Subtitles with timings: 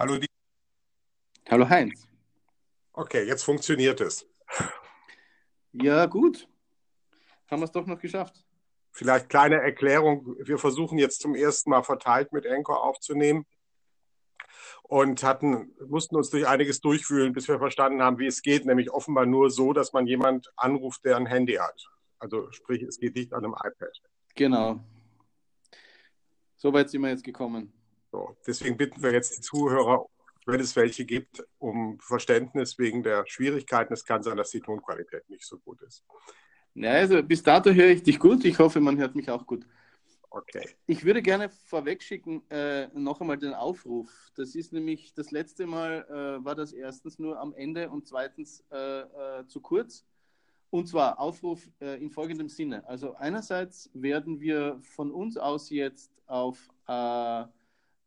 [0.00, 0.16] Hallo.
[0.16, 0.28] Die
[1.50, 2.08] Hallo Heinz.
[2.94, 4.26] okay, jetzt funktioniert es.
[5.72, 6.48] Ja, gut.
[7.50, 8.42] Haben wir es doch noch geschafft.
[8.92, 10.36] Vielleicht kleine Erklärung.
[10.38, 13.44] Wir versuchen jetzt zum ersten Mal verteilt mit Anchor aufzunehmen
[14.84, 18.64] und hatten, mussten uns durch einiges durchwühlen, bis wir verstanden haben, wie es geht.
[18.64, 21.90] Nämlich offenbar nur so, dass man jemand anruft, der ein Handy hat.
[22.18, 24.00] Also sprich, es geht nicht an einem iPad.
[24.34, 24.82] Genau.
[26.56, 27.74] So weit sind wir jetzt gekommen.
[28.10, 30.06] So, deswegen bitten wir jetzt die Zuhörer,
[30.46, 33.92] wenn es welche gibt, um Verständnis wegen der Schwierigkeiten.
[33.92, 36.04] Es kann sein, dass die Tonqualität nicht so gut ist.
[36.74, 38.44] Ja, also bis dato höre ich dich gut.
[38.44, 39.66] Ich hoffe, man hört mich auch gut.
[40.32, 40.64] Okay.
[40.86, 44.08] Ich würde gerne vorwegschicken äh, noch einmal den Aufruf.
[44.36, 48.64] Das ist nämlich das letzte Mal äh, war das erstens nur am Ende und zweitens
[48.70, 50.06] äh, äh zu kurz.
[50.70, 52.86] Und zwar Aufruf äh, in folgendem Sinne.
[52.86, 57.44] Also einerseits werden wir von uns aus jetzt auf äh,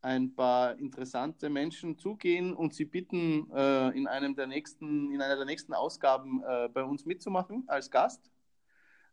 [0.04, 5.46] ein paar interessante Menschen zugehen und sie bitten, in einem der nächsten, in einer der
[5.46, 6.42] nächsten Ausgaben
[6.74, 8.30] bei uns mitzumachen als Gast.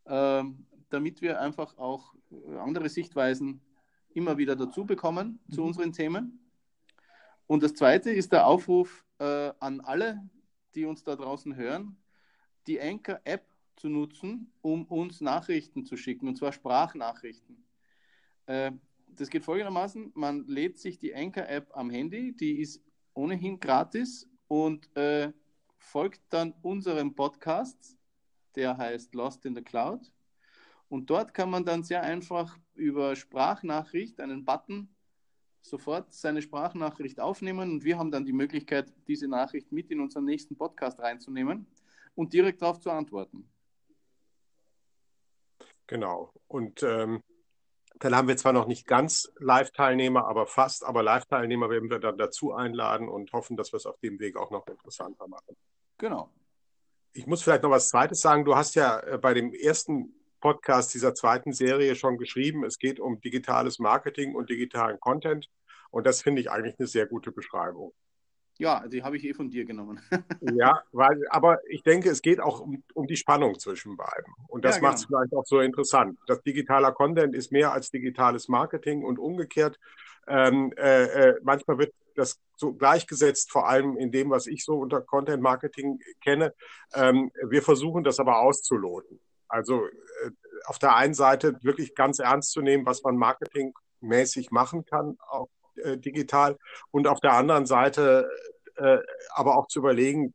[0.06, 3.62] Ähm, damit wir einfach auch äh, andere Sichtweisen
[4.12, 5.66] immer wieder dazu bekommen zu mhm.
[5.68, 6.50] unseren Themen.
[7.46, 10.28] Und das Zweite ist der Aufruf äh, an alle,
[10.74, 11.96] die uns da draußen hören,
[12.66, 17.64] die Anchor-App zu nutzen, um uns Nachrichten zu schicken, und zwar Sprachnachrichten.
[19.16, 22.82] Das geht folgendermaßen, man lädt sich die Anchor-App am Handy, die ist
[23.14, 25.32] ohnehin gratis und äh,
[25.78, 27.96] folgt dann unserem Podcast,
[28.56, 30.12] der heißt Lost in the Cloud.
[30.88, 34.88] Und dort kann man dann sehr einfach über Sprachnachricht einen Button
[35.62, 40.24] sofort seine Sprachnachricht aufnehmen und wir haben dann die Möglichkeit, diese Nachricht mit in unseren
[40.24, 41.66] nächsten Podcast reinzunehmen
[42.14, 43.48] und direkt darauf zu antworten.
[45.86, 46.32] Genau.
[46.48, 47.22] Und ähm,
[48.00, 52.16] dann haben wir zwar noch nicht ganz Live-Teilnehmer, aber fast, aber Live-Teilnehmer werden wir dann
[52.16, 55.54] dazu einladen und hoffen, dass wir es auf dem Weg auch noch interessanter machen.
[55.98, 56.30] Genau.
[57.12, 58.46] Ich muss vielleicht noch was Zweites sagen.
[58.46, 62.64] Du hast ja äh, bei dem ersten Podcast dieser zweiten Serie schon geschrieben.
[62.64, 65.50] Es geht um digitales Marketing und digitalen Content.
[65.90, 67.92] Und das finde ich eigentlich eine sehr gute Beschreibung.
[68.60, 70.00] Ja, die habe ich eh von dir genommen.
[70.54, 74.34] ja, weil, aber ich denke, es geht auch um, um die Spannung zwischen beiden.
[74.48, 74.90] Und das ja, genau.
[74.90, 76.18] macht es vielleicht auch so interessant.
[76.26, 79.80] Das digitaler Content ist mehr als digitales Marketing und umgekehrt.
[80.28, 84.74] Ähm, äh, äh, manchmal wird das so gleichgesetzt, vor allem in dem, was ich so
[84.74, 86.52] unter Content Marketing kenne.
[86.92, 89.20] Ähm, wir versuchen das aber auszuloten.
[89.48, 90.30] Also äh,
[90.66, 95.48] auf der einen Seite wirklich ganz ernst zu nehmen, was man marketingmäßig machen kann, auch
[95.76, 96.56] äh, digital,
[96.90, 98.28] und auf der anderen Seite
[98.80, 98.98] äh,
[99.34, 100.34] aber auch zu überlegen,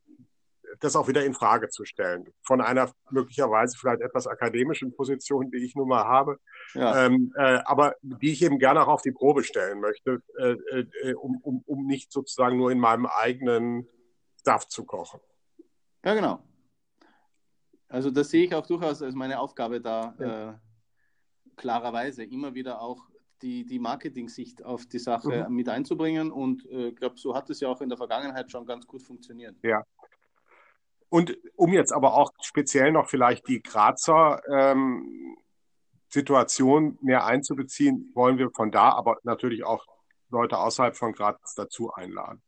[0.79, 2.28] das auch wieder in Frage zu stellen.
[2.44, 6.38] Von einer möglicherweise vielleicht etwas akademischen Position, die ich nun mal habe,
[6.73, 7.06] ja.
[7.06, 10.56] ähm, äh, aber die ich eben gerne auch auf die Probe stellen möchte, äh,
[11.03, 13.88] äh, um, um, um nicht sozusagen nur in meinem eigenen
[14.44, 15.19] Saft zu kochen.
[16.03, 16.44] Ja, genau.
[17.88, 20.50] Also das sehe ich auch durchaus als meine Aufgabe da, ja.
[20.50, 20.53] äh,
[21.56, 23.07] klarerweise immer wieder auch
[23.41, 25.56] die, die Marketing-Sicht auf die Sache mhm.
[25.56, 26.31] mit einzubringen.
[26.31, 29.01] Und ich äh, glaube, so hat es ja auch in der Vergangenheit schon ganz gut
[29.01, 29.56] funktioniert.
[29.63, 29.84] Ja.
[31.09, 35.38] Und um jetzt aber auch speziell noch vielleicht die Grazer ähm,
[36.09, 39.85] Situation mehr einzubeziehen, wollen wir von da aber natürlich auch
[40.29, 42.41] Leute außerhalb von Graz dazu einladen.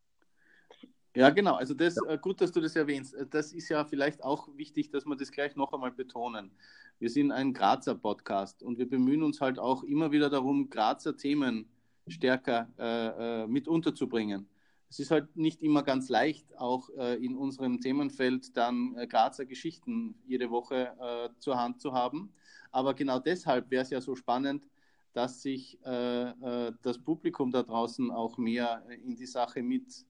[1.17, 1.55] Ja, genau.
[1.55, 2.13] Also das, ja.
[2.13, 3.15] Äh, gut, dass du das erwähnst.
[3.15, 6.51] Äh, das ist ja vielleicht auch wichtig, dass wir das gleich noch einmal betonen.
[6.99, 11.17] Wir sind ein Grazer Podcast und wir bemühen uns halt auch immer wieder darum, Grazer
[11.17, 11.67] Themen
[12.07, 14.47] stärker äh, äh, mit unterzubringen.
[14.91, 19.47] Es ist halt nicht immer ganz leicht, auch äh, in unserem Themenfeld dann äh, Grazer
[19.47, 20.93] Geschichten jede Woche
[21.39, 22.31] zur Hand zu haben.
[22.71, 24.67] Aber genau deshalb wäre es ja so spannend,
[25.13, 30.05] dass sich das Publikum da draußen auch mehr in die Sache mit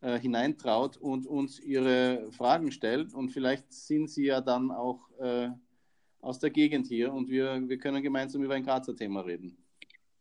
[0.00, 3.14] äh, hineintraut und uns ihre Fragen stellt.
[3.14, 5.48] Und vielleicht sind sie ja dann auch äh,
[6.20, 9.56] aus der Gegend hier und wir, wir können gemeinsam über ein Grazer Thema reden.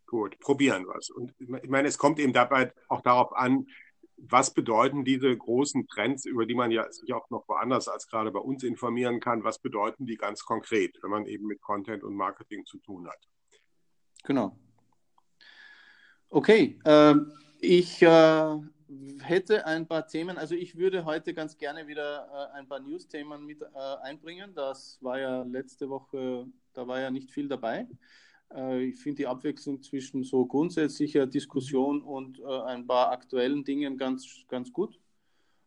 [0.05, 1.09] Gut, probieren wir es.
[1.09, 3.67] Und ich meine, es kommt eben dabei auch darauf an,
[4.17, 8.31] was bedeuten diese großen Trends, über die man ja sich auch noch woanders als gerade
[8.31, 12.15] bei uns informieren kann, was bedeuten die ganz konkret, wenn man eben mit Content und
[12.15, 13.19] Marketing zu tun hat?
[14.23, 14.57] Genau.
[16.29, 17.15] Okay, äh,
[17.59, 18.57] ich äh,
[19.21, 23.45] hätte ein paar Themen, also ich würde heute ganz gerne wieder äh, ein paar News-Themen
[23.45, 23.65] mit äh,
[24.01, 24.53] einbringen.
[24.55, 27.87] Das war ja letzte Woche, da war ja nicht viel dabei.
[28.53, 33.97] Äh, ich finde die Abwechslung zwischen so grundsätzlicher Diskussion und äh, ein paar aktuellen Dingen
[33.97, 34.99] ganz, ganz gut.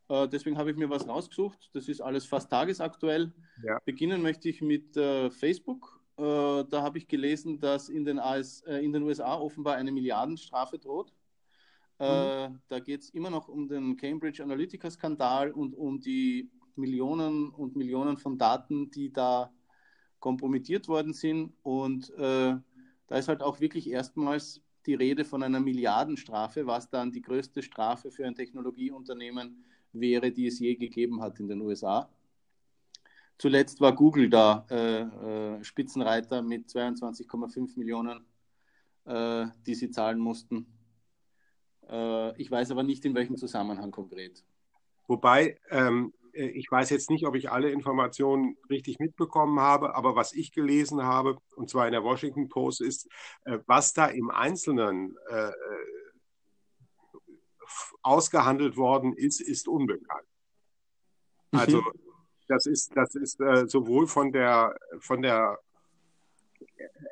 [0.09, 1.71] Äh, deswegen habe ich mir was rausgesucht.
[1.75, 3.33] Das ist alles fast tagesaktuell.
[3.63, 3.79] Ja.
[3.85, 5.99] Beginnen möchte ich mit äh, Facebook.
[6.17, 11.15] da habe ich gelesen, dass in den, AS, in den USA offenbar eine Milliardenstrafe droht
[12.01, 12.61] Äh, mhm.
[12.69, 18.17] da geht es immer noch um den Cambridge Analytica-Skandal und um die Millionen und Millionen
[18.17, 19.53] von Daten, die da
[20.19, 21.53] kompromittiert worden sind.
[21.63, 22.57] Und äh,
[23.07, 27.63] da ist halt auch wirklich erstmals die Rede von einer Milliardenstrafe, was dann die größte
[27.63, 29.63] Strafe für ein Technologieunternehmen
[29.93, 32.09] wäre, die es je gegeben hat in den USA.
[33.37, 38.25] Zuletzt war Google da äh, äh, Spitzenreiter mit 22,5 Millionen,
[39.05, 40.67] äh, die sie zahlen mussten.
[41.91, 44.45] Äh, ich weiß aber nicht, in welchem Zusammenhang konkret.
[45.07, 50.15] Wobei, ähm, äh, ich weiß jetzt nicht, ob ich alle Informationen richtig mitbekommen habe, aber
[50.15, 53.09] was ich gelesen habe, und zwar in der Washington Post, ist,
[53.45, 55.17] äh, was da im Einzelnen
[58.03, 60.27] ausgehandelt worden ist, ist unbekannt.
[61.53, 61.93] Also mhm.
[62.49, 65.59] das ist, das ist äh, sowohl von der, von der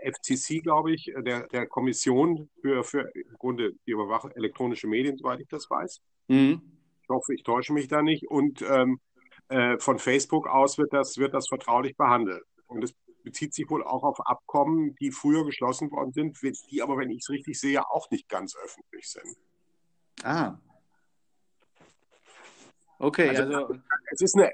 [0.02, 5.40] FCC, glaube ich, der, der Kommission für, für im Grunde die Überwachung elektronische Medien, soweit
[5.40, 6.00] ich das weiß.
[6.28, 6.62] Mhm.
[7.02, 8.28] Ich hoffe, ich täusche mich da nicht.
[8.28, 9.00] Und ähm,
[9.48, 12.44] äh, von Facebook aus wird das, wird das vertraulich behandelt.
[12.66, 16.38] Und es bezieht sich wohl auch auf Abkommen, die früher geschlossen worden sind,
[16.70, 19.36] die aber, wenn ich es richtig sehe, auch nicht ganz öffentlich sind.
[20.22, 20.58] Ah,
[23.00, 23.80] Okay, also, also
[24.10, 24.50] es ist eine,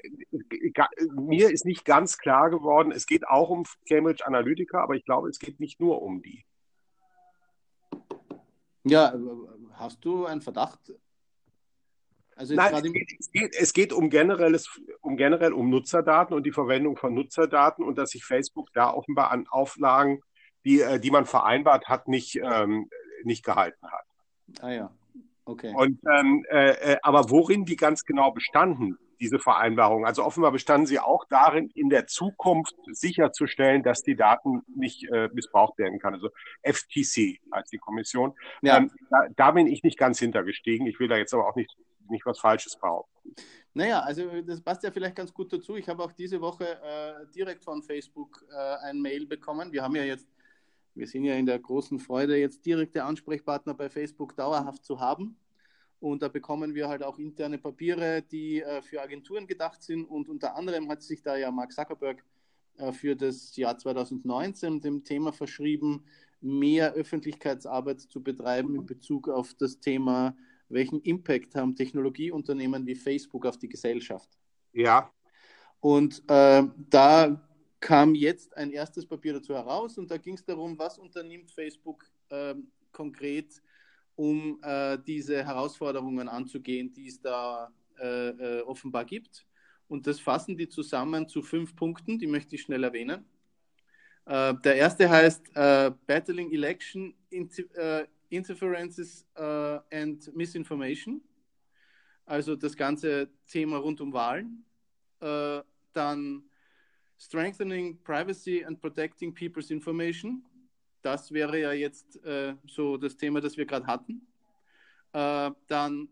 [1.14, 5.30] mir ist nicht ganz klar geworden, es geht auch um Cambridge Analytica, aber ich glaube,
[5.30, 6.44] es geht nicht nur um die.
[8.84, 9.14] Ja,
[9.72, 10.92] hast du einen Verdacht?
[12.36, 14.68] Also Nein, es geht, es, geht, es geht, um, generelles,
[15.00, 19.30] um generell um Nutzerdaten und die Verwendung von Nutzerdaten und dass sich Facebook da offenbar
[19.30, 20.20] an Auflagen,
[20.64, 22.90] die, äh, die man vereinbart hat, nicht, ähm,
[23.22, 24.04] nicht gehalten hat.
[24.60, 24.90] Ah ja.
[25.46, 25.72] Okay.
[25.76, 30.06] Und, ähm, äh, äh, aber worin die ganz genau bestanden, diese Vereinbarungen?
[30.06, 35.28] Also offenbar bestanden sie auch darin, in der Zukunft sicherzustellen, dass die Daten nicht äh,
[35.32, 36.14] missbraucht werden kann.
[36.14, 36.30] Also
[36.62, 38.34] FTC als die Kommission.
[38.62, 38.78] Ja.
[38.78, 40.86] Ähm, da, da bin ich nicht ganz hintergestiegen.
[40.86, 41.76] Ich will da jetzt aber auch nicht,
[42.08, 43.34] nicht was Falsches behaupten.
[43.74, 45.76] Naja, also das passt ja vielleicht ganz gut dazu.
[45.76, 49.72] Ich habe auch diese Woche äh, direkt von Facebook äh, ein Mail bekommen.
[49.72, 50.28] Wir haben ja jetzt
[50.94, 55.36] wir sind ja in der großen Freude, jetzt direkte Ansprechpartner bei Facebook dauerhaft zu haben.
[56.00, 60.04] Und da bekommen wir halt auch interne Papiere, die äh, für Agenturen gedacht sind.
[60.04, 62.24] Und unter anderem hat sich da ja Mark Zuckerberg
[62.76, 66.04] äh, für das Jahr 2019 dem Thema verschrieben,
[66.40, 70.36] mehr Öffentlichkeitsarbeit zu betreiben in Bezug auf das Thema,
[70.68, 74.28] welchen Impact haben Technologieunternehmen wie Facebook auf die Gesellschaft.
[74.72, 75.10] Ja.
[75.80, 77.48] Und äh, da
[77.84, 82.06] kam jetzt ein erstes Papier dazu heraus und da ging es darum, was unternimmt Facebook
[82.30, 82.54] äh,
[82.92, 83.62] konkret,
[84.16, 87.70] um äh, diese Herausforderungen anzugehen, die es da
[88.00, 89.44] äh, äh, offenbar gibt.
[89.86, 93.22] Und das fassen die zusammen zu fünf Punkten, die möchte ich schnell erwähnen.
[94.24, 97.14] Äh, der erste heißt äh, Battling Election
[98.30, 101.20] Interferences and Misinformation,
[102.24, 104.64] also das ganze Thema rund um Wahlen.
[105.20, 106.44] dann
[107.18, 110.42] Strengthening Privacy and Protecting People's Information.
[111.02, 114.26] Das wäre ja jetzt äh, so das Thema, das wir gerade hatten.
[115.12, 116.08] Äh, dann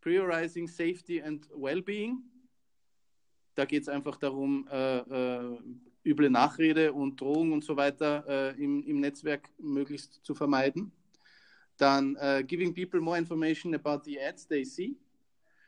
[0.00, 2.22] Priorizing Safety and Wellbeing.
[3.54, 5.58] Da geht es einfach darum, äh, äh,
[6.04, 10.92] üble Nachrede und Drohung und so weiter äh, im, im Netzwerk möglichst zu vermeiden.
[11.76, 14.96] Dann uh, Giving People More Information about the Ads They See.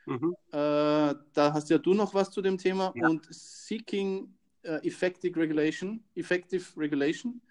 [0.05, 0.35] Mhm.
[0.51, 1.15] Da
[1.53, 2.91] hast ja du noch was zu dem Thema.
[2.95, 3.07] Ja.
[3.07, 7.41] Und Seeking effective regulation, effective regulation.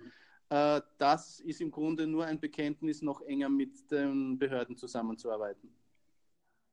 [0.53, 5.73] Uh, das ist im Grunde nur ein Bekenntnis, noch enger mit den Behörden zusammenzuarbeiten.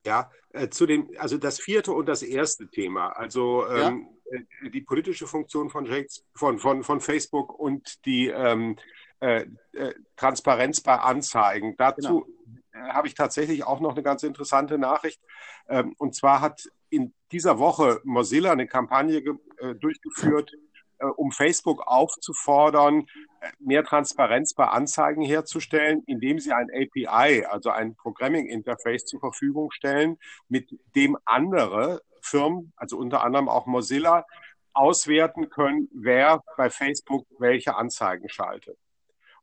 [0.03, 4.39] Ja, äh, zu dem, also das vierte und das erste Thema, also ähm, ja.
[4.39, 5.87] Äh, die politische Funktion von,
[6.33, 8.77] von, von, von Facebook und die ähm,
[9.19, 11.75] äh, äh, Transparenz bei Anzeigen.
[11.77, 12.25] Dazu
[12.71, 12.93] genau.
[12.93, 15.21] habe ich tatsächlich auch noch eine ganz interessante Nachricht.
[15.67, 20.51] Ähm, und zwar hat in dieser Woche Mozilla eine Kampagne äh, durchgeführt,
[20.99, 23.05] äh, um Facebook aufzufordern,
[23.41, 29.19] äh, mehr Transparenz bei Anzeigen herzustellen, indem sie ein API, also ein Programming Interface zur
[29.19, 30.17] Verfügung stellen,
[30.47, 34.25] mit dem andere Firmen, also unter anderem auch Mozilla,
[34.73, 38.77] auswerten können, wer bei Facebook welche Anzeigen schaltet.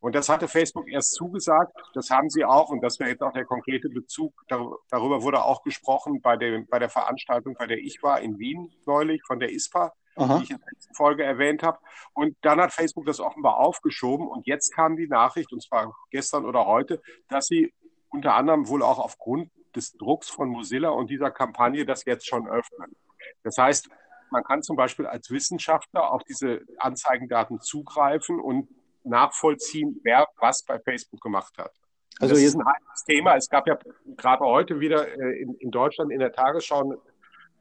[0.05, 3.33] Und das hatte Facebook erst zugesagt, das haben sie auch, und das wäre jetzt auch
[3.33, 8.03] der konkrete Bezug, darüber wurde auch gesprochen bei, dem, bei der Veranstaltung, bei der ich
[8.03, 10.37] war in Wien neulich von der ISPA, Aha.
[10.37, 11.79] die ich in der letzten Folge erwähnt habe.
[12.13, 16.45] Und dann hat Facebook das offenbar aufgeschoben und jetzt kam die Nachricht, und zwar gestern
[16.45, 17.73] oder heute, dass sie
[18.11, 22.47] unter anderem wohl auch aufgrund des Drucks von Mozilla und dieser Kampagne das jetzt schon
[22.47, 22.95] öffnen.
[23.43, 23.89] Das heißt,
[24.31, 28.69] man kann zum Beispiel als Wissenschaftler auf diese Anzeigendaten zugreifen und
[29.05, 31.73] nachvollziehen, wer was bei Facebook gemacht hat.
[32.21, 33.37] Also das ist ein heißes Thema.
[33.37, 33.77] Es gab ja
[34.17, 36.95] gerade heute wieder äh, in, in Deutschland in der Tagesschau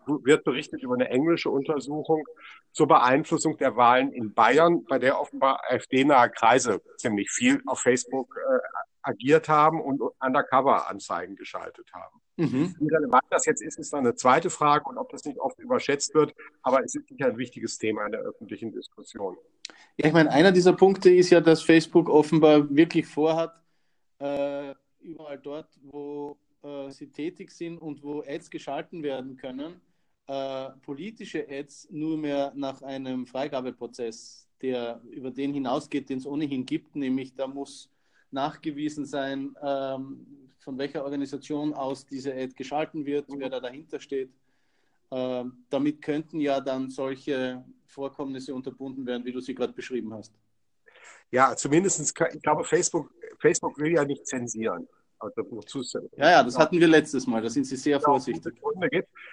[0.06, 2.26] wird berichtet über eine englische Untersuchung
[2.72, 8.36] zur Beeinflussung der Wahlen in Bayern, bei der offenbar AfD-nahe Kreise ziemlich viel auf Facebook
[8.36, 8.60] äh,
[9.02, 12.23] agiert haben und Undercover-Anzeigen geschaltet haben.
[12.38, 12.76] Mhm.
[12.80, 15.60] Wie relevant das jetzt ist, ist dann eine zweite Frage und ob das nicht oft
[15.60, 16.34] überschätzt wird.
[16.64, 19.38] Aber es ist sicher ein wichtiges Thema in der öffentlichen Diskussion.
[19.98, 23.54] Ja, ich meine, einer dieser Punkte ist ja, dass Facebook offenbar wirklich vorhat,
[24.20, 29.80] äh, überall dort, wo äh, sie tätig sind und wo Ads geschalten werden können,
[30.28, 36.66] äh, politische Ads nur mehr nach einem Freigabeprozess, der über den hinausgeht, den es ohnehin
[36.66, 37.92] gibt, nämlich da muss
[38.32, 40.26] nachgewiesen sein, ähm,
[40.64, 44.32] von welcher Organisation aus diese Ad geschalten wird, wer da dahinter steht.
[45.12, 50.34] Ähm, damit könnten ja dann solche Vorkommnisse unterbunden werden, wie du sie gerade beschrieben hast.
[51.30, 54.88] Ja, zumindest, ich glaube, Facebook, Facebook will ja nicht zensieren.
[55.20, 58.54] Also, ja, ja, das hatten wir letztes Mal, da sind Sie sehr vorsichtig.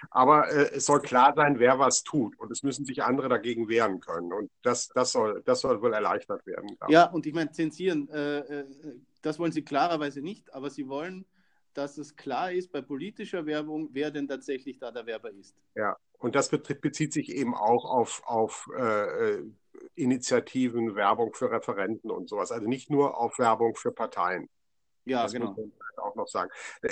[0.09, 3.67] Aber äh, es soll klar sein, wer was tut und es müssen sich andere dagegen
[3.67, 6.77] wehren können und das, das, soll, das soll wohl erleichtert werden.
[6.87, 8.65] Ja, und ich meine, zensieren, äh, äh,
[9.21, 11.25] das wollen Sie klarerweise nicht, aber Sie wollen,
[11.73, 15.55] dass es klar ist bei politischer Werbung, wer denn tatsächlich da der Werber ist.
[15.75, 19.43] Ja, und das bezieht sich eben auch auf, auf äh, äh,
[19.95, 22.51] Initiativen, Werbung für Referenten und sowas.
[22.51, 24.49] Also nicht nur auf Werbung für Parteien.
[25.05, 25.55] Ja, das genau.
[25.97, 26.51] auch noch sagen.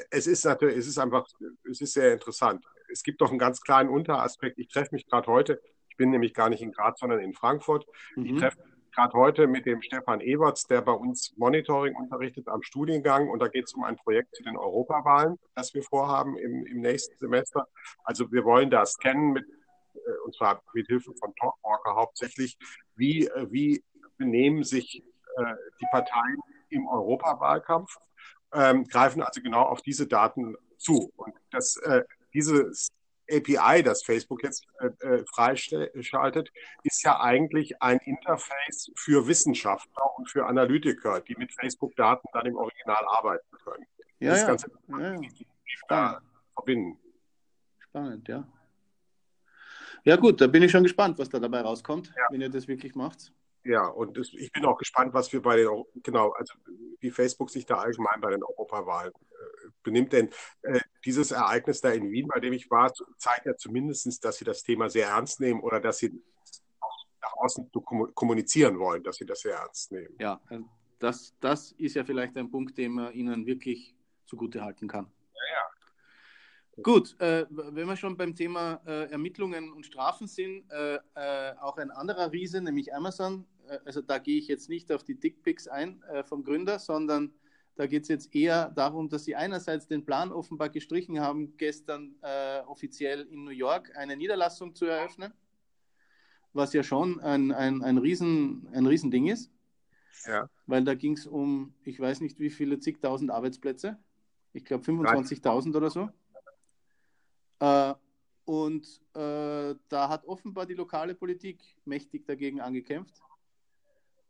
[0.09, 1.27] Es ist natürlich, es ist einfach,
[1.69, 2.65] es ist sehr interessant.
[2.91, 4.57] Es gibt doch einen ganz kleinen Unteraspekt.
[4.57, 7.85] Ich treffe mich gerade heute, ich bin nämlich gar nicht in Graz, sondern in Frankfurt.
[8.15, 8.25] Mhm.
[8.25, 12.63] Ich treffe mich gerade heute mit dem Stefan Ewerts, der bei uns Monitoring unterrichtet am
[12.63, 13.29] Studiengang.
[13.29, 16.81] Und da geht es um ein Projekt zu den Europawahlen, das wir vorhaben im, im
[16.81, 17.67] nächsten Semester.
[18.03, 19.45] Also wir wollen das kennen mit
[19.93, 22.57] äh, und zwar mit Hilfe von Talkwalker hauptsächlich,
[22.95, 23.83] wie, äh, wie
[24.17, 25.03] benehmen sich
[25.37, 27.97] äh, die Parteien im Europawahlkampf,
[28.53, 31.11] ähm, greifen also genau auf diese Daten zu.
[31.15, 32.89] Und das, äh, dieses
[33.31, 36.51] API, das Facebook jetzt äh, äh, freischaltet,
[36.83, 42.55] ist ja eigentlich ein Interface für Wissenschaftler und für Analytiker, die mit Facebook-Daten dann im
[42.55, 43.85] Original arbeiten können.
[44.19, 44.47] Ja, das ja.
[44.47, 45.21] Ganze ja,
[45.89, 46.21] ja.
[46.53, 46.99] verbinden.
[47.77, 48.47] Spannend, ja.
[50.05, 52.23] Ja gut, da bin ich schon gespannt, was da dabei rauskommt, ja.
[52.29, 53.33] wenn ihr das wirklich macht.
[53.69, 55.69] Ja, und ich bin auch gespannt, was wir bei den,
[56.01, 56.55] genau, also
[57.01, 60.11] wie Facebook sich da allgemein bei den Europawahlen äh, benimmt.
[60.11, 60.29] Denn
[60.63, 64.45] äh, dieses Ereignis da in Wien, bei dem ich war, zeigt ja zumindest, dass sie
[64.45, 66.19] das Thema sehr ernst nehmen oder dass sie
[66.79, 67.69] auch nach außen
[68.15, 70.15] kommunizieren wollen, dass sie das sehr ernst nehmen.
[70.19, 70.61] Ja, äh,
[70.97, 73.95] das, das ist ja vielleicht ein Punkt, den man ihnen wirklich
[74.25, 75.11] zugute halten kann.
[76.83, 81.77] Gut, äh, wenn wir schon beim Thema äh, Ermittlungen und Strafen sind, äh, äh auch
[81.77, 83.45] ein anderer Riese, nämlich Amazon.
[83.69, 87.33] Äh, also da gehe ich jetzt nicht auf die Dickpics ein äh, vom Gründer, sondern
[87.75, 92.13] da geht es jetzt eher darum, dass sie einerseits den Plan offenbar gestrichen haben, gestern
[92.67, 95.31] offiziell in New York eine Niederlassung zu eröffnen,
[96.51, 99.49] was ja schon ein, ein, ein, Riesen, ein Riesending ist.
[100.25, 100.49] Ja.
[100.65, 103.97] Weil da ging es um, ich weiß nicht wie viele, zigtausend Arbeitsplätze.
[104.51, 106.09] Ich glaube 25.000 oder so.
[107.59, 107.93] Äh,
[108.45, 113.21] und äh, da hat offenbar die lokale Politik mächtig dagegen angekämpft,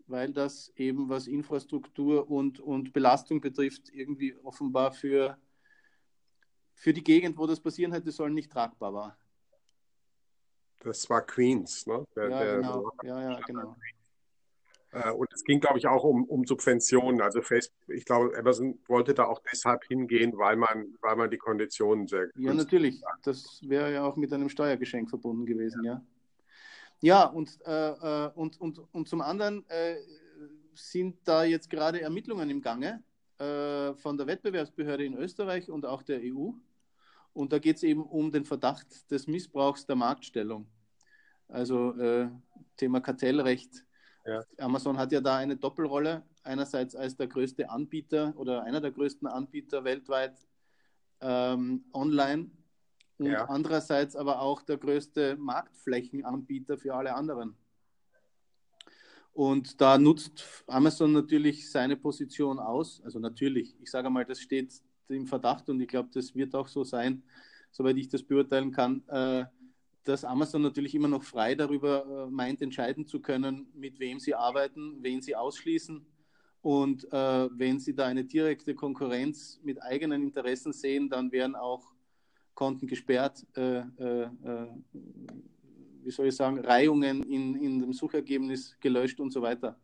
[0.09, 5.37] weil das eben, was Infrastruktur und, und Belastung betrifft, irgendwie offenbar für,
[6.73, 9.17] für die Gegend, wo das passieren hätte sollen, nicht tragbar war.
[10.79, 12.05] Das war Queens, ne?
[12.15, 12.91] Der, ja, der, genau.
[13.03, 13.75] ja, ja, genau.
[14.91, 17.21] Äh, und es ging, glaube ich, auch um, um Subventionen.
[17.21, 21.37] Also Facebook, ich glaube, Amazon wollte da auch deshalb hingehen, weil man, weil man die
[21.37, 23.03] Konditionen sehr Ja, natürlich.
[23.05, 23.19] Hat.
[23.23, 25.93] Das wäre ja auch mit einem Steuergeschenk verbunden gewesen, ja.
[25.93, 26.01] Ja,
[27.01, 29.95] und, äh, äh, und, und, und zum anderen äh,
[30.73, 33.03] sind da jetzt gerade Ermittlungen im Gange
[33.37, 36.51] äh, von der Wettbewerbsbehörde in Österreich und auch der EU.
[37.33, 40.67] Und da geht es eben um den Verdacht des Missbrauchs der Marktstellung.
[41.47, 42.29] Also äh,
[42.75, 43.85] Thema Kartellrecht
[44.25, 44.43] ja.
[44.57, 46.23] Amazon hat ja da eine Doppelrolle.
[46.43, 50.35] Einerseits als der größte Anbieter oder einer der größten Anbieter weltweit
[51.21, 52.51] ähm, online
[53.19, 53.45] und ja.
[53.45, 57.55] andererseits aber auch der größte Marktflächenanbieter für alle anderen.
[59.33, 63.01] Und da nutzt Amazon natürlich seine Position aus.
[63.03, 64.73] Also natürlich, ich sage mal, das steht
[65.09, 67.23] im Verdacht und ich glaube, das wird auch so sein,
[67.71, 69.03] soweit ich das beurteilen kann.
[69.07, 69.45] Äh,
[70.03, 74.33] dass Amazon natürlich immer noch frei darüber äh, meint, entscheiden zu können, mit wem sie
[74.33, 76.05] arbeiten, wen sie ausschließen.
[76.61, 81.93] Und äh, wenn sie da eine direkte Konkurrenz mit eigenen Interessen sehen, dann werden auch
[82.59, 84.67] Konten gesperrt, äh, äh, äh
[86.03, 89.79] wie soll ich sagen, Reihungen in, in dem Suchergebnis gelöscht und so weiter.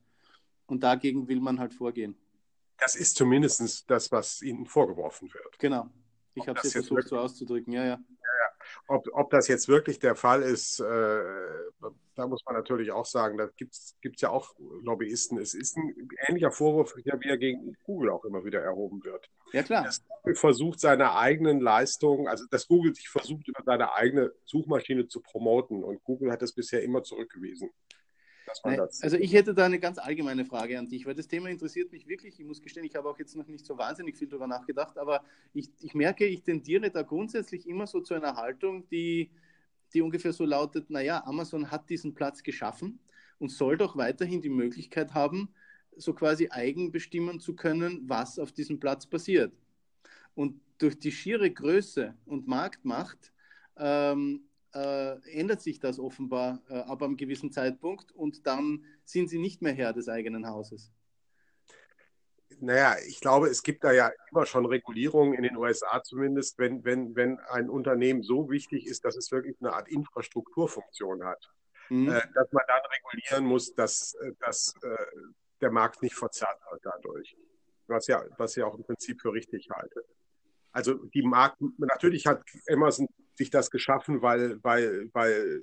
[0.65, 2.17] Und dagegen will man halt vorgehen.
[2.77, 5.57] Das ist zumindest das, was ihnen vorgeworfen wird.
[5.57, 5.89] Genau.
[6.33, 7.99] Ich habe es versucht wirklich, so auszudrücken, ja, ja.
[8.87, 11.23] Ob, ob das jetzt wirklich der Fall ist, äh,
[12.15, 15.37] da muss man natürlich auch sagen, da gibt es ja auch Lobbyisten.
[15.37, 19.29] Es ist ein ähnlicher Vorwurf, der wie er gegen Google auch immer wieder erhoben wird.
[19.51, 19.83] Ja, klar.
[19.83, 25.07] Dass Google versucht, seine eigenen Leistungen, also dass Google sich versucht, über seine eigene Suchmaschine
[25.07, 25.83] zu promoten.
[25.83, 27.69] Und Google hat das bisher immer zurückgewiesen.
[29.03, 32.07] Also ich hätte da eine ganz allgemeine Frage an dich, weil das Thema interessiert mich
[32.07, 32.39] wirklich.
[32.39, 35.23] Ich muss gestehen, ich habe auch jetzt noch nicht so wahnsinnig viel darüber nachgedacht, aber
[35.53, 39.31] ich, ich merke, ich tendiere da grundsätzlich immer so zu einer Haltung, die,
[39.93, 42.99] die ungefähr so lautet, naja, Amazon hat diesen Platz geschaffen
[43.39, 45.49] und soll doch weiterhin die Möglichkeit haben,
[45.97, 49.53] so quasi eigen bestimmen zu können, was auf diesem Platz passiert.
[50.33, 53.31] Und durch die schiere Größe und Marktmacht
[53.77, 54.41] ähm,
[54.75, 59.61] äh, ändert sich das offenbar äh, ab einem gewissen Zeitpunkt und dann sind sie nicht
[59.61, 60.91] mehr Herr des eigenen Hauses.
[62.59, 66.83] Naja, ich glaube, es gibt da ja immer schon Regulierungen in den USA zumindest, wenn,
[66.83, 71.49] wenn, wenn ein Unternehmen so wichtig ist, dass es wirklich eine Art Infrastrukturfunktion hat,
[71.89, 72.09] mhm.
[72.09, 75.05] äh, dass man dann regulieren muss, dass, äh, dass äh,
[75.61, 77.35] der Markt nicht verzerrt wird dadurch.
[77.87, 80.03] Was ja, was ja auch im Prinzip für richtig halte.
[80.71, 85.61] Also die Markt, natürlich hat Amazon sich das geschaffen, weil, weil, weil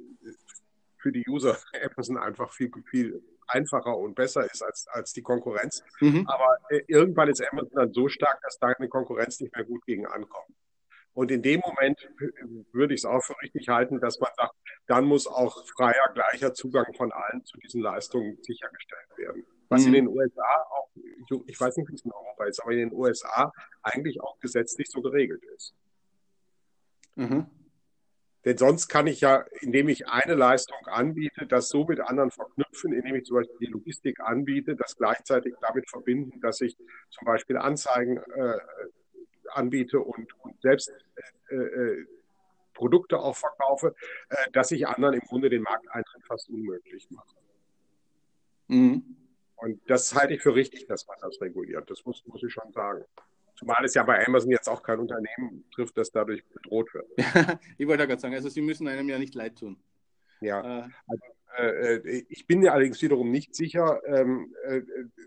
[0.98, 5.82] für die User Amazon einfach viel, viel einfacher und besser ist als, als die Konkurrenz.
[6.00, 6.26] Mhm.
[6.26, 9.84] Aber äh, irgendwann ist Amazon dann so stark, dass da eine Konkurrenz nicht mehr gut
[9.84, 10.56] gegen ankommt.
[11.14, 12.08] Und in dem Moment
[12.72, 14.54] würde ich es auch für richtig halten, dass man sagt,
[14.86, 19.44] dann muss auch freier, gleicher Zugang von allen zu diesen Leistungen sichergestellt werden.
[19.68, 19.88] Was mhm.
[19.88, 20.88] in den USA auch,
[21.46, 23.52] ich weiß nicht, wie es in Europa ist, aber in den USA
[23.82, 25.74] eigentlich auch gesetzlich so geregelt ist.
[27.16, 27.46] Mhm.
[28.44, 32.92] Denn sonst kann ich ja, indem ich eine Leistung anbiete, das so mit anderen verknüpfen,
[32.92, 36.76] indem ich zum Beispiel die Logistik anbiete, das gleichzeitig damit verbinden, dass ich
[37.10, 38.58] zum Beispiel Anzeigen äh,
[39.50, 40.92] anbiete und, und selbst
[41.50, 42.06] äh, äh,
[42.74, 43.94] Produkte auch verkaufe,
[44.28, 47.36] äh, dass ich anderen im Grunde den Markteintritt fast unmöglich mache.
[48.68, 49.16] Mhm.
[49.56, 51.88] Und das halte ich für richtig, dass man das reguliert.
[51.88, 53.04] Das muss, muss ich schon sagen.
[53.62, 57.06] Zumal es ja bei Amazon jetzt auch kein Unternehmen trifft, das dadurch bedroht wird.
[57.78, 59.80] ich wollte ja gerade sagen, also sie müssen einem ja nicht leid tun.
[60.40, 61.24] Ja, äh, also,
[61.58, 64.80] äh, äh, ich bin mir allerdings wiederum nicht sicher, ähm, äh,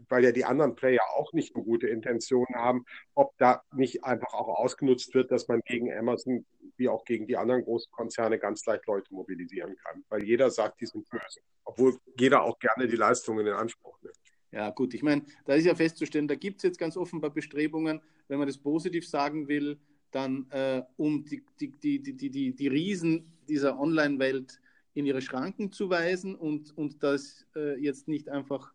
[0.09, 4.33] weil ja die anderen Player auch nicht eine gute Intention haben, ob da nicht einfach
[4.33, 6.45] auch ausgenutzt wird, dass man gegen Amazon
[6.77, 10.03] wie auch gegen die anderen großen Konzerne ganz leicht Leute mobilisieren kann.
[10.09, 11.39] Weil jeder sagt, die sind böse.
[11.63, 14.24] Obwohl jeder auch gerne die Leistungen in Anspruch nimmt.
[14.55, 17.99] Ja, gut, ich meine, da ist ja festzustellen, da gibt es jetzt ganz offenbar Bestrebungen,
[18.29, 19.77] wenn man das positiv sagen will,
[20.11, 24.61] dann äh, um die, die, die, die, die, die Riesen dieser Online-Welt
[24.93, 28.73] in ihre Schranken zu weisen und, und das äh, jetzt nicht einfach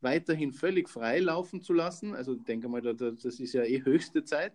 [0.00, 2.16] weiterhin völlig frei laufen zu lassen.
[2.16, 4.52] Also ich denke mal, da, da, das ist ja eh höchste Zeit.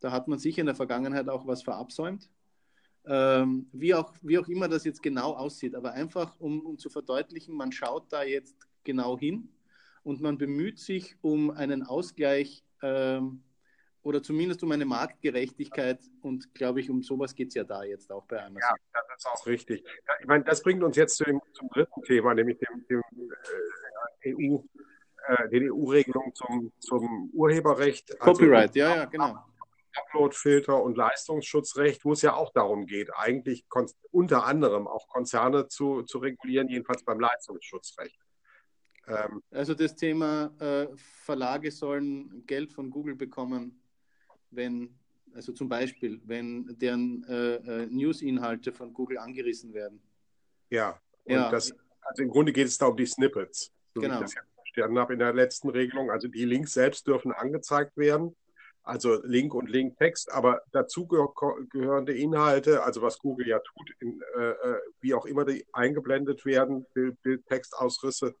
[0.00, 2.30] Da hat man sicher in der Vergangenheit auch was verabsäumt.
[3.04, 6.88] Ähm, wie, auch, wie auch immer das jetzt genau aussieht, aber einfach um, um zu
[6.88, 9.50] verdeutlichen, man schaut da jetzt genau hin
[10.04, 13.42] und man bemüht sich um einen Ausgleich ähm,
[14.02, 18.12] oder zumindest um eine Marktgerechtigkeit und glaube ich, um sowas geht es ja da jetzt
[18.12, 18.76] auch bei Amazon.
[18.94, 19.82] Ja, das ist auch richtig.
[20.20, 23.02] Ich meine, das bringt uns jetzt zu dem, zum dritten Thema, nämlich dem, dem
[24.20, 24.58] äh, EU,
[25.26, 28.20] äh, den EU-Regelungen zum, zum Urheberrecht.
[28.20, 29.38] Also Copyright, also, ja, ja, genau.
[29.96, 33.64] Upload-Filter und Leistungsschutzrecht, wo es ja auch darum geht, eigentlich
[34.10, 38.23] unter anderem auch Konzerne zu, zu regulieren, jedenfalls beim Leistungsschutzrecht.
[39.08, 43.80] Ähm, also das Thema äh, Verlage sollen Geld von Google bekommen,
[44.50, 44.94] wenn,
[45.34, 50.00] also zum Beispiel, wenn deren äh, äh, News-Inhalte von Google angerissen werden.
[50.70, 51.50] Ja, und ja.
[51.50, 54.14] Das, also im Grunde geht es da um die Snippets, so genau.
[54.14, 56.10] wie ich das jetzt verstanden habe in der letzten Regelung.
[56.10, 58.34] Also die Links selbst dürfen angezeigt werden,
[58.82, 64.50] also Link und Linktext, aber dazu gehörende Inhalte, also was Google ja tut, in, äh,
[64.50, 68.34] äh, wie auch immer die eingeblendet werden, Bild, Bild Textausrisse,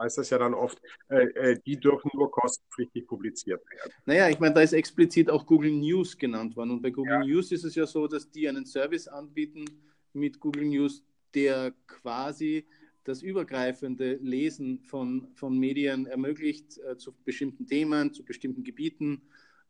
[0.00, 3.92] heißt das ja dann oft, äh, äh, die dürfen nur kostenpflichtig publiziert werden.
[4.06, 6.72] Naja, ich meine, da ist explizit auch Google News genannt worden.
[6.72, 7.24] Und bei Google ja.
[7.24, 9.64] News ist es ja so, dass die einen Service anbieten
[10.12, 12.66] mit Google News, der quasi
[13.04, 19.22] das übergreifende Lesen von, von Medien ermöglicht äh, zu bestimmten Themen, zu bestimmten Gebieten.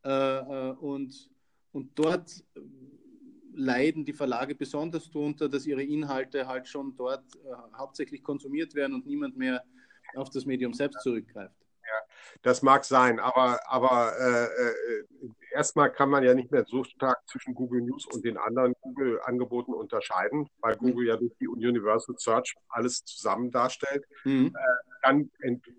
[0.04, 1.30] Äh, äh und,
[1.72, 2.44] und dort
[3.52, 8.94] leiden die Verlage besonders darunter, dass ihre Inhalte halt schon dort äh, hauptsächlich konsumiert werden
[8.94, 9.64] und niemand mehr
[10.16, 11.54] auf das Medium selbst zurückgreift.
[11.82, 15.04] Ja, das mag sein, aber, aber äh, äh,
[15.52, 19.74] erstmal kann man ja nicht mehr so stark zwischen Google News und den anderen Google-Angeboten
[19.74, 20.78] unterscheiden, weil mhm.
[20.78, 24.04] Google ja durch die Universal Search alles zusammen darstellt.
[24.24, 24.52] Mhm.
[24.54, 24.60] Äh,
[25.02, 25.30] dann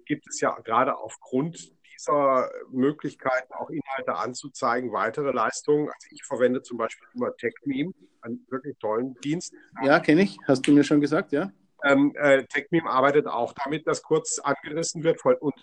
[0.06, 5.88] gibt es ja gerade aufgrund dieser Möglichkeiten, auch Inhalte anzuzeigen, weitere Leistungen.
[5.88, 9.54] Also ich verwende zum Beispiel immer TechMeme, einen wirklich tollen Dienst.
[9.84, 10.38] Ja, kenne ich.
[10.48, 11.52] Hast du mir schon gesagt, ja?
[11.84, 15.56] Ähm, äh, TechMeme arbeitet auch damit, dass kurz angerissen wird und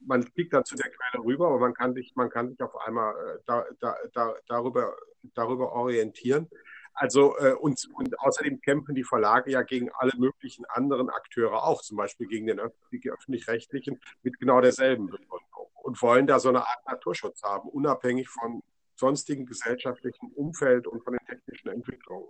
[0.00, 2.76] man klickt dann zu der Quelle rüber, aber man kann sich, man kann sich auf
[2.76, 4.94] einmal äh, da, da, da, darüber,
[5.34, 6.48] darüber orientieren.
[6.94, 11.80] Also äh, und, und außerdem kämpfen die Verlage ja gegen alle möglichen anderen Akteure auch,
[11.82, 16.86] zum Beispiel gegen den öffentlich-rechtlichen mit genau derselben Begründung und wollen da so eine Art
[16.86, 18.62] Naturschutz haben, unabhängig von
[18.94, 22.28] sonstigen gesellschaftlichen Umfeld und von den technischen Entwicklungen.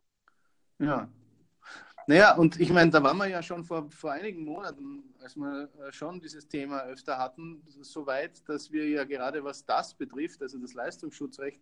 [0.78, 1.08] Ja.
[2.06, 5.68] Naja, und ich meine, da waren wir ja schon vor, vor einigen Monaten, als wir
[5.80, 10.42] äh, schon dieses Thema öfter hatten, so weit, dass wir ja gerade was das betrifft,
[10.42, 11.60] also das Leistungsschutzrecht,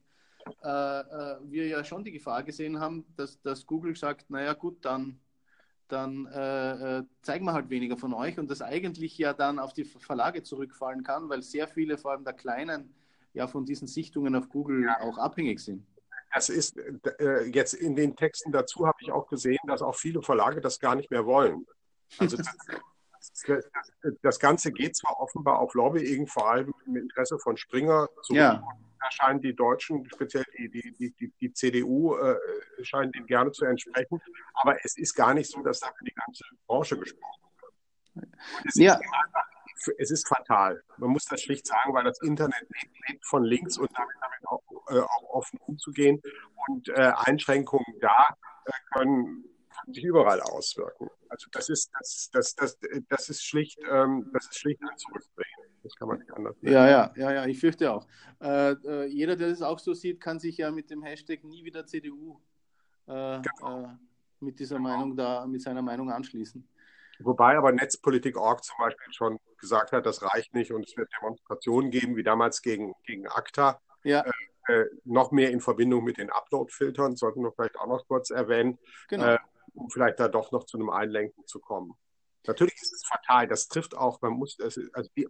[0.63, 4.85] äh, äh, wir ja schon die Gefahr gesehen haben, dass, dass Google sagt, naja gut,
[4.85, 5.21] dann,
[5.89, 9.75] dann äh, äh, zeigen wir halt weniger von euch und das eigentlich ja dann auf
[9.75, 12.95] die Verlage zurückfallen kann, weil sehr viele, vor allem der Kleinen,
[13.33, 15.01] ja von diesen Sichtungen auf Google ja.
[15.01, 15.87] auch abhängig sind.
[16.33, 20.23] Das ist äh, jetzt in den Texten dazu habe ich auch gesehen, dass auch viele
[20.23, 21.67] Verlage das gar nicht mehr wollen.
[22.19, 22.47] Also das,
[23.47, 23.63] das,
[24.23, 28.39] das Ganze geht zwar offenbar auf Lobbying, vor allem im Interesse von Springer, zurück.
[28.39, 28.63] Ja
[29.01, 32.37] da scheinen die Deutschen, speziell die, die, die, die, CDU, äh,
[32.83, 34.21] scheinen dem gerne zu entsprechen.
[34.55, 37.43] Aber es ist gar nicht so, dass da für die ganze Branche gesprochen
[38.15, 38.29] wird.
[38.67, 38.95] Es, ja.
[38.95, 39.47] ist einfach,
[39.99, 40.83] es ist fatal.
[40.99, 42.67] Man muss das schlicht sagen, weil das Internet
[43.09, 46.21] lebt von links und damit, damit auch, äh, auch offen umzugehen.
[46.69, 49.45] Und äh, Einschränkungen da äh, können
[49.93, 51.09] sich überall auswirken.
[51.29, 55.47] Also das ist, das, das, das, das ist schlicht, ähm, das ist schlicht ein Zurückdrehen.
[55.83, 56.73] Das kann man nicht anders sagen.
[56.73, 58.07] Ja, ja, ja, ja, ich fürchte auch.
[58.41, 61.65] Äh, äh, jeder, der das auch so sieht, kann sich ja mit dem Hashtag nie
[61.65, 62.39] wieder CDU
[63.07, 63.91] äh, genau.
[64.41, 66.67] Mit dieser Meinung da, mit seiner Meinung anschließen.
[67.23, 71.91] Wobei aber Netzpolitik.org zum Beispiel schon gesagt hat, das reicht nicht und es wird Demonstrationen
[71.91, 73.81] geben, wie damals gegen, gegen ACTA.
[74.05, 74.23] Ja.
[74.23, 74.31] Äh,
[74.69, 78.79] äh, noch mehr in Verbindung mit den Upload-Filtern, sollten wir vielleicht auch noch kurz erwähnen,
[79.09, 79.37] genau.
[79.75, 81.95] um vielleicht da doch noch zu einem Einlenken zu kommen.
[82.47, 83.49] Natürlich ist es fatal.
[83.49, 84.81] Das trifft auch, man muss, also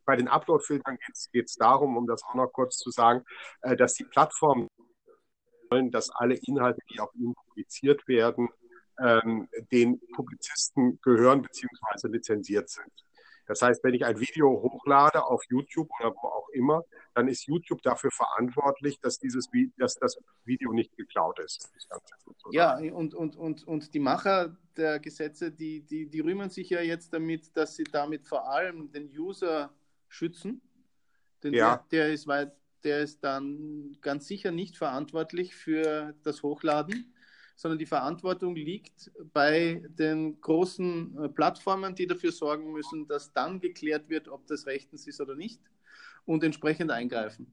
[0.04, 0.98] bei den Upload-Filtern
[1.32, 3.24] geht es darum, um das auch noch kurz zu sagen,
[3.62, 4.68] äh, dass die Plattformen
[5.70, 8.48] wollen, dass alle Inhalte, die auf ihnen publiziert werden,
[9.00, 12.08] ähm, den Publizisten gehören bzw.
[12.08, 12.92] lizenziert sind.
[13.50, 16.84] Das heißt, wenn ich ein Video hochlade auf YouTube oder wo auch immer,
[17.14, 21.68] dann ist YouTube dafür verantwortlich, dass dieses dass das Video nicht geklaut ist.
[22.52, 26.80] Ja, und, und, und, und die Macher der Gesetze, die, die, die rühmen sich ja
[26.80, 29.74] jetzt damit, dass sie damit vor allem den User
[30.06, 30.62] schützen.
[31.42, 31.84] Denn ja.
[31.90, 32.52] der, der, ist weit,
[32.84, 37.12] der ist dann ganz sicher nicht verantwortlich für das Hochladen
[37.60, 43.60] sondern die Verantwortung liegt bei den großen äh, Plattformen, die dafür sorgen müssen, dass dann
[43.60, 45.60] geklärt wird, ob das rechtens ist oder nicht
[46.24, 47.52] und entsprechend eingreifen.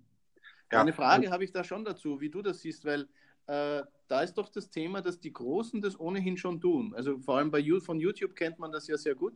[0.71, 0.79] Ja.
[0.79, 3.01] Eine Frage habe ich da schon dazu, wie du das siehst, weil
[3.47, 6.93] äh, da ist doch das Thema, dass die Großen das ohnehin schon tun.
[6.95, 9.33] Also vor allem bei von YouTube kennt man das ja sehr gut.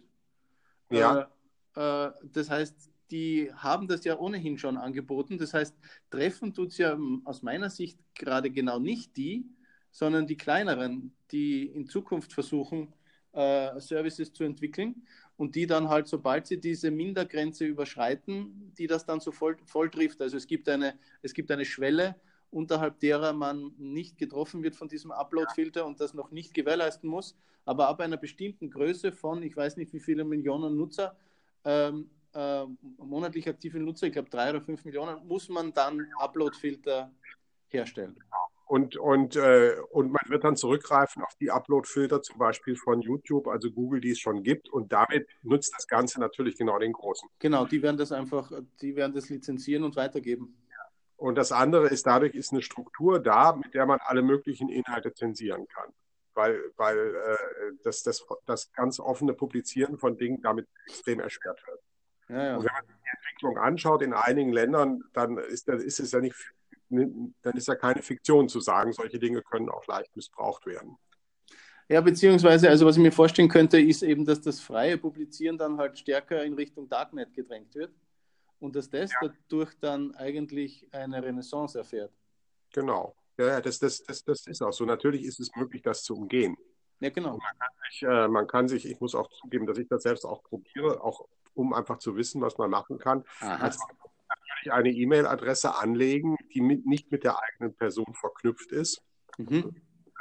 [0.90, 1.30] Ja.
[1.76, 5.38] Äh, äh, das heißt, die haben das ja ohnehin schon angeboten.
[5.38, 5.76] Das heißt,
[6.10, 9.44] treffen tut es ja aus meiner Sicht gerade genau nicht die,
[9.92, 12.94] sondern die kleineren, die in Zukunft versuchen,
[13.34, 15.04] äh, Services zu entwickeln
[15.38, 19.90] und die dann halt, sobald sie diese Mindergrenze überschreiten, die das dann so voll, voll
[19.90, 20.22] trifft.
[20.22, 22.16] Also es gibt, eine, es gibt eine Schwelle,
[22.52, 27.36] unterhalb derer man nicht getroffen wird von diesem Upload-Filter und das noch nicht gewährleisten muss.
[27.66, 31.16] Aber ab einer bestimmten Größe von, ich weiß nicht wie viele Millionen Nutzer,
[31.64, 32.66] ähm, äh,
[32.98, 37.12] monatlich aktive Nutzer, ich glaube drei oder fünf Millionen, muss man dann Upload-Filter
[37.70, 38.16] herstellen.
[38.72, 43.50] Und, und, äh, und man wird dann zurückgreifen auf die Upload-Filter, zum Beispiel von YouTube,
[43.50, 44.70] also Google, die es schon gibt.
[44.70, 47.28] Und damit nutzt das Ganze natürlich genau den Großen.
[47.40, 48.50] Genau, die werden das einfach,
[48.82, 50.58] die werden das lizenzieren und weitergeben.
[51.18, 55.14] Und das andere ist, dadurch ist eine Struktur da, mit der man alle möglichen Inhalte
[55.14, 55.92] zensieren kann.
[56.34, 57.38] Weil, weil äh,
[57.84, 61.82] das, das, das ganz offene Publizieren von Dingen damit extrem erschwert wird.
[62.30, 62.56] Ja, ja.
[62.56, 66.22] Und wenn man sich die Entwicklung anschaut in einigen Ländern, dann ist, ist es ja
[66.22, 66.54] nicht
[66.92, 70.98] dann ist ja keine Fiktion zu sagen, solche Dinge können auch leicht missbraucht werden.
[71.90, 75.78] Ja, beziehungsweise, also was ich mir vorstellen könnte, ist eben, dass das freie Publizieren dann
[75.78, 77.92] halt stärker in Richtung Darknet gedrängt wird
[78.60, 79.18] und dass das ja.
[79.22, 82.12] dadurch dann eigentlich eine Renaissance erfährt.
[82.74, 83.16] Genau.
[83.38, 84.86] Ja, das, das, das, das ist auch so.
[84.86, 86.56] Natürlich ist es möglich, das zu umgehen.
[87.00, 87.32] Ja, genau.
[87.32, 90.26] Man kann, sich, äh, man kann sich, ich muss auch zugeben, dass ich das selbst
[90.26, 93.26] auch probiere, auch um einfach zu wissen, was man machen kann.
[93.40, 93.58] Aha.
[93.58, 93.72] Man
[94.52, 99.02] natürlich eine E-Mail-Adresse anlegen, die mit, nicht mit der eigenen Person verknüpft ist.
[99.38, 99.76] Mhm.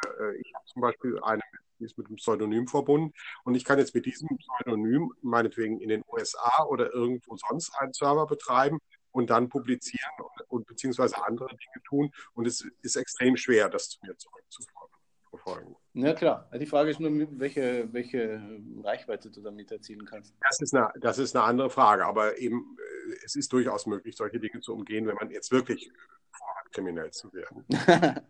[0.05, 1.43] Äh, ich habe zum Beispiel eine,
[1.79, 3.13] die ist mit einem Pseudonym verbunden
[3.45, 7.93] und ich kann jetzt mit diesem Pseudonym meinetwegen in den USA oder irgendwo sonst einen
[7.93, 8.79] Server betreiben,
[9.13, 12.11] und dann publizieren und, und beziehungsweise andere Dinge tun.
[12.35, 15.77] Und es ist extrem schwer, das zu mir zurückzuverfolgen.
[15.95, 16.49] Ja klar.
[16.59, 20.35] Die Frage ist nur, welche, welche Reichweite du damit erzielen kannst.
[20.41, 22.77] Das ist, eine, das ist eine andere Frage, aber eben
[23.25, 25.91] es ist durchaus möglich, solche Dinge zu umgehen, wenn man jetzt wirklich
[26.31, 27.65] vorhat, kriminell zu werden.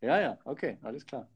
[0.00, 1.28] ja, ja, okay, alles klar.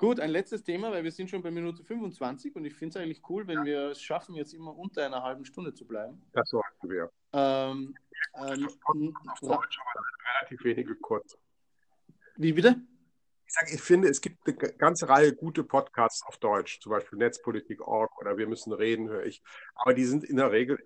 [0.00, 3.02] Gut, ein letztes Thema, weil wir sind schon bei Minute 25 und ich finde es
[3.02, 6.22] eigentlich cool, wenn wir es schaffen, jetzt immer unter einer halben Stunde zu bleiben.
[6.32, 7.12] Das sollten wir.
[7.34, 7.94] Ähm,
[8.34, 8.68] ähm,
[9.28, 10.04] auf Deutsch, aber
[10.38, 11.36] relativ wenige kurz.
[12.36, 12.80] Wie bitte?
[13.46, 17.18] Ich sage, ich finde, es gibt eine ganze Reihe gute Podcasts auf Deutsch, zum Beispiel
[17.18, 19.42] Netzpolitik.org oder Wir müssen reden, höre ich.
[19.74, 20.78] Aber die sind in der Regel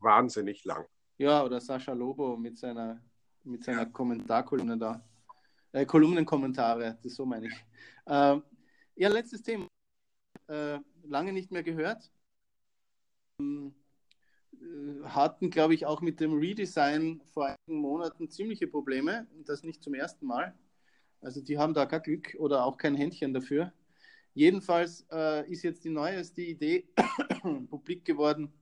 [0.00, 0.86] wahnsinnig lang.
[1.18, 3.02] Ja, oder Sascha Lobo mit seiner,
[3.44, 3.84] mit seiner ja.
[3.86, 5.04] Kommentarkolumne da.
[5.72, 7.64] Äh, Kolumnenkommentare, das so meine ich.
[8.06, 8.42] Ähm,
[8.96, 9.68] ja, letztes Thema.
[10.48, 12.10] Äh, lange nicht mehr gehört.
[13.40, 13.74] Ähm,
[14.52, 19.62] äh, hatten, glaube ich, auch mit dem Redesign vor einigen Monaten ziemliche Probleme und das
[19.62, 20.54] nicht zum ersten Mal.
[21.20, 23.72] Also die haben da kein Glück oder auch kein Händchen dafür.
[24.32, 26.88] Jedenfalls äh, ist jetzt die neueste Idee
[27.68, 28.52] publik geworden,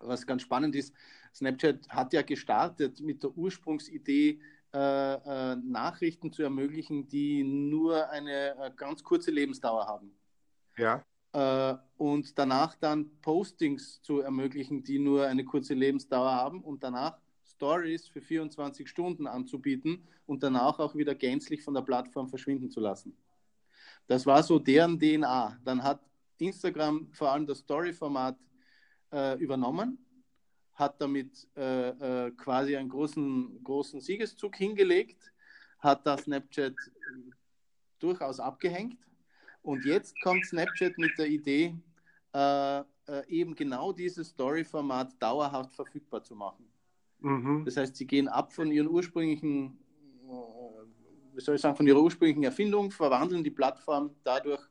[0.00, 0.94] was ganz spannend ist.
[1.34, 4.40] Snapchat hat ja gestartet mit der Ursprungsidee,
[4.72, 10.12] äh, äh, Nachrichten zu ermöglichen, die nur eine äh, ganz kurze Lebensdauer haben.
[10.76, 11.04] Ja.
[11.32, 17.18] Äh, und danach dann Postings zu ermöglichen, die nur eine kurze Lebensdauer haben und danach
[17.44, 22.80] Stories für 24 Stunden anzubieten und danach auch wieder gänzlich von der Plattform verschwinden zu
[22.80, 23.16] lassen.
[24.06, 25.58] Das war so deren DNA.
[25.64, 26.00] Dann hat
[26.38, 28.36] Instagram vor allem das Story-Format
[29.12, 29.98] äh, übernommen
[30.80, 35.30] hat damit äh, äh, quasi einen großen, großen Siegeszug hingelegt,
[35.78, 36.74] hat da Snapchat
[37.98, 38.98] durchaus abgehängt.
[39.62, 41.76] Und jetzt kommt Snapchat mit der Idee,
[42.34, 42.84] äh, äh
[43.28, 46.64] eben genau dieses Story-Format dauerhaft verfügbar zu machen.
[47.18, 47.64] Mhm.
[47.66, 49.78] Das heißt, sie gehen ab von ihren ursprünglichen,
[50.24, 54.62] äh, wie soll ich sagen, von ihrer ursprünglichen Erfindung, verwandeln die Plattform dadurch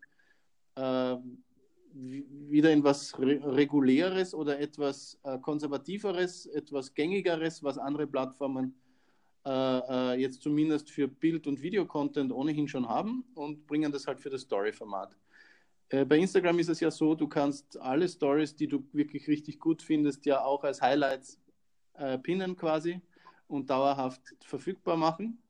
[2.01, 8.75] wieder in was Reguläres oder etwas äh, Konservativeres, etwas Gängigeres, was andere Plattformen
[9.45, 14.19] äh, äh, jetzt zumindest für Bild- und Videocontent ohnehin schon haben und bringen das halt
[14.19, 15.15] für das Story-Format.
[15.89, 19.59] Äh, bei Instagram ist es ja so, du kannst alle Stories, die du wirklich richtig
[19.59, 21.39] gut findest, ja auch als Highlights
[21.93, 23.01] äh, pinnen quasi
[23.47, 25.41] und dauerhaft verfügbar machen.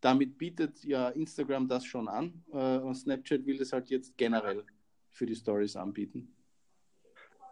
[0.00, 4.64] Damit bietet ja Instagram das schon an äh, und Snapchat will das halt jetzt generell
[5.12, 6.34] für die Stories anbieten?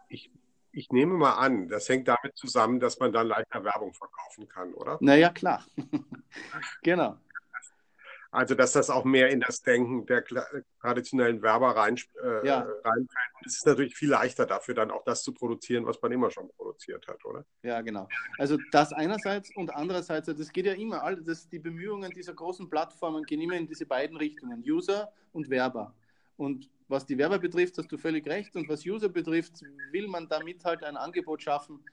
[0.09, 0.31] Ich,
[0.71, 4.73] ich nehme mal an, das hängt damit zusammen, dass man dann leichter Werbung verkaufen kann,
[4.73, 4.97] oder?
[4.99, 5.65] Naja, klar.
[6.83, 7.17] genau.
[8.33, 10.23] Also, dass das auch mehr in das Denken der
[10.79, 12.59] traditionellen Werber rein, äh, ja.
[12.59, 13.09] reinfällt.
[13.45, 16.49] Es ist natürlich viel leichter dafür, dann auch das zu produzieren, was man immer schon
[16.55, 17.43] produziert hat, oder?
[17.61, 18.07] Ja, genau.
[18.37, 22.69] Also das einerseits und andererseits, das geht ja immer, all das, die Bemühungen dieser großen
[22.69, 25.93] Plattformen gehen immer in diese beiden Richtungen, User und Werber.
[26.37, 28.55] Und was die Werber betrifft, hast du völlig recht.
[28.55, 31.83] Und was User betrifft, will man damit halt ein Angebot schaffen,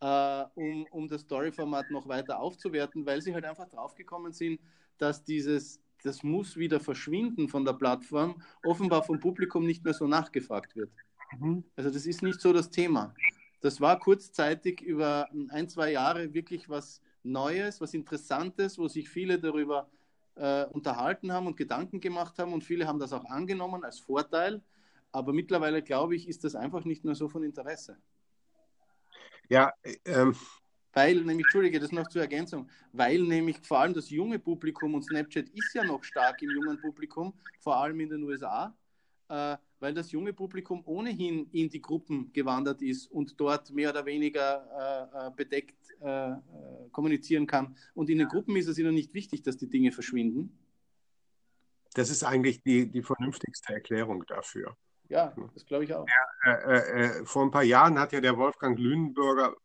[0.00, 4.60] äh, um, um das Story-Format noch weiter aufzuwerten, weil sie halt einfach draufgekommen sind,
[4.98, 10.06] dass dieses, das muss wieder verschwinden von der Plattform, offenbar vom Publikum nicht mehr so
[10.06, 10.90] nachgefragt wird.
[11.38, 11.64] Mhm.
[11.76, 13.14] Also das ist nicht so das Thema.
[13.60, 19.38] Das war kurzzeitig über ein, zwei Jahre wirklich was Neues, was Interessantes, wo sich viele
[19.38, 19.88] darüber
[20.38, 24.62] äh, unterhalten haben und Gedanken gemacht haben und viele haben das auch angenommen als Vorteil.
[25.10, 27.98] Aber mittlerweile, glaube ich, ist das einfach nicht mehr so von Interesse.
[29.48, 29.72] Ja,
[30.04, 30.36] ähm.
[30.92, 35.04] Weil nämlich, Entschuldige, das noch zur Ergänzung, weil nämlich vor allem das junge Publikum und
[35.04, 38.74] Snapchat ist ja noch stark im jungen Publikum, vor allem in den USA,
[39.28, 44.04] äh, weil das junge Publikum ohnehin in die Gruppen gewandert ist und dort mehr oder
[44.06, 46.36] weniger äh, äh bedeckt äh, äh,
[46.92, 47.76] kommunizieren kann.
[47.94, 50.56] Und in den Gruppen ist es ihnen nicht wichtig, dass die Dinge verschwinden.
[51.94, 54.76] Das ist eigentlich die, die vernünftigste Erklärung dafür.
[55.08, 56.06] Ja, das glaube ich auch.
[56.44, 59.56] Ja, äh, äh, vor ein paar Jahren hat ja der Wolfgang Lünenberger,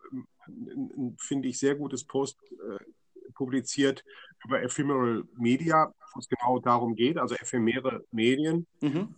[0.47, 2.39] ein, finde ich, sehr gutes Post
[3.34, 4.06] publiziert
[4.45, 8.67] über Ephemeral Media, wo es genau darum geht, also ephemere Medien.
[8.82, 9.15] Mhm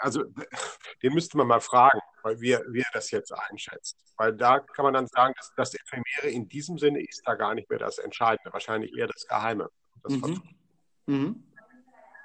[0.00, 0.24] also
[1.02, 3.96] den müsste man mal fragen, weil wie, wie er das jetzt einschätzt.
[4.16, 7.54] Weil da kann man dann sagen, dass das Ephemere in diesem Sinne ist da gar
[7.54, 9.68] nicht mehr das Entscheidende, wahrscheinlich eher das Geheime.
[10.02, 10.42] Das mhm.
[11.06, 11.44] Mhm.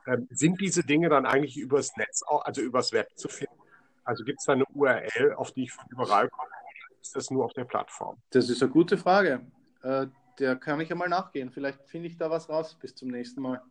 [0.06, 3.56] Ähm, sind diese Dinge dann eigentlich übers Netz, also übers Web zu finden?
[4.04, 7.32] Also gibt es da eine URL, auf die ich von überall komme, oder ist das
[7.32, 8.22] nur auf der Plattform?
[8.32, 9.46] Das ist eine gute Frage.
[9.82, 10.08] Äh,
[10.40, 11.52] der kann ich ja mal nachgehen.
[11.52, 13.62] Vielleicht finde ich da was raus bis zum nächsten Mal.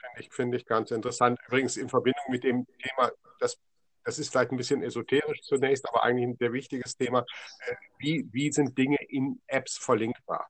[0.00, 1.38] Finde ich, find ich ganz interessant.
[1.46, 3.58] Übrigens in Verbindung mit dem Thema das,
[4.04, 7.24] das ist vielleicht ein bisschen esoterisch zunächst, aber eigentlich ein sehr wichtiges Thema.
[7.66, 10.48] Äh, wie, wie sind Dinge in Apps verlinkbar?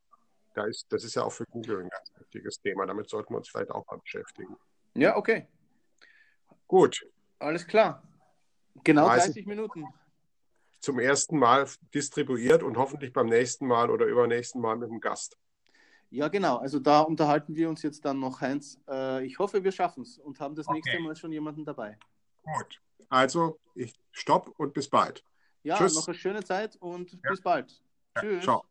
[0.55, 2.87] Da ist, das ist ja auch für Google ein ganz wichtiges Thema.
[2.87, 4.57] Damit sollten wir uns vielleicht auch mal beschäftigen.
[4.95, 5.47] Ja, okay.
[6.67, 7.07] Gut.
[7.39, 8.03] Alles klar.
[8.83, 9.85] Genau 30, 30 Minuten.
[10.81, 15.37] Zum ersten Mal distribuiert und hoffentlich beim nächsten Mal oder übernächsten Mal mit einem Gast.
[16.11, 16.57] Ja, genau.
[16.57, 18.81] Also da unterhalten wir uns jetzt dann noch, Heinz.
[18.89, 20.77] Äh, ich hoffe, wir schaffen es und haben das okay.
[20.77, 21.99] nächste Mal schon jemanden dabei.
[22.43, 22.81] Gut.
[23.11, 25.25] Also, ich stopp und bis bald.
[25.63, 25.95] Ja, Tschüss.
[25.95, 27.31] noch eine schöne Zeit und ja.
[27.31, 27.83] bis bald.
[28.17, 28.23] Ja.
[28.23, 28.45] Tschüss.
[28.45, 28.65] Ciao.